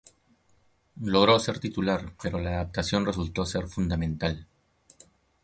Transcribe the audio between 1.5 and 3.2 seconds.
titular pero la adaptación